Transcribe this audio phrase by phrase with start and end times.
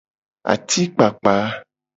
[0.53, 1.35] Atikpakpa.